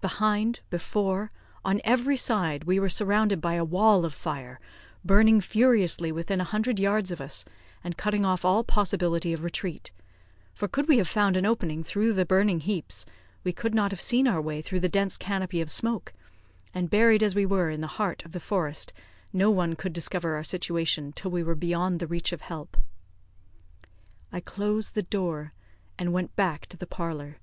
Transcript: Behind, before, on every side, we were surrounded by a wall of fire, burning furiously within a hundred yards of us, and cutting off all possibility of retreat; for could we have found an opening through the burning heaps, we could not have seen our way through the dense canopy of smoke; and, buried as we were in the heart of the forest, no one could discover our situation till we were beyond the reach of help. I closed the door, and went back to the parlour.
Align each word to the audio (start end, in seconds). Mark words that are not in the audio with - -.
Behind, 0.00 0.60
before, 0.70 1.32
on 1.64 1.80
every 1.82 2.16
side, 2.16 2.62
we 2.62 2.78
were 2.78 2.88
surrounded 2.88 3.40
by 3.40 3.54
a 3.54 3.64
wall 3.64 4.04
of 4.04 4.14
fire, 4.14 4.60
burning 5.04 5.40
furiously 5.40 6.12
within 6.12 6.40
a 6.40 6.44
hundred 6.44 6.78
yards 6.78 7.10
of 7.10 7.20
us, 7.20 7.44
and 7.82 7.96
cutting 7.96 8.24
off 8.24 8.44
all 8.44 8.62
possibility 8.62 9.32
of 9.32 9.42
retreat; 9.42 9.90
for 10.54 10.68
could 10.68 10.86
we 10.86 10.98
have 10.98 11.08
found 11.08 11.36
an 11.36 11.44
opening 11.44 11.82
through 11.82 12.12
the 12.12 12.24
burning 12.24 12.60
heaps, 12.60 13.04
we 13.42 13.52
could 13.52 13.74
not 13.74 13.90
have 13.90 14.00
seen 14.00 14.28
our 14.28 14.40
way 14.40 14.62
through 14.62 14.78
the 14.78 14.88
dense 14.88 15.16
canopy 15.16 15.60
of 15.60 15.68
smoke; 15.72 16.12
and, 16.72 16.88
buried 16.88 17.20
as 17.20 17.34
we 17.34 17.44
were 17.44 17.68
in 17.68 17.80
the 17.80 17.88
heart 17.98 18.24
of 18.24 18.30
the 18.30 18.38
forest, 18.38 18.92
no 19.32 19.50
one 19.50 19.74
could 19.74 19.92
discover 19.92 20.36
our 20.36 20.44
situation 20.44 21.10
till 21.12 21.32
we 21.32 21.42
were 21.42 21.56
beyond 21.56 21.98
the 21.98 22.06
reach 22.06 22.30
of 22.30 22.42
help. 22.42 22.76
I 24.30 24.38
closed 24.38 24.94
the 24.94 25.02
door, 25.02 25.52
and 25.98 26.12
went 26.12 26.36
back 26.36 26.66
to 26.66 26.76
the 26.76 26.86
parlour. 26.86 27.38